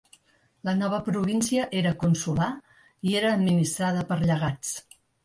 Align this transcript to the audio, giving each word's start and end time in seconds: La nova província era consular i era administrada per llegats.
La 0.67 0.73
nova 0.77 1.01
província 1.09 1.67
era 1.81 1.91
consular 2.03 2.47
i 3.11 3.13
era 3.21 3.35
administrada 3.39 4.07
per 4.13 4.19
llegats. 4.25 4.73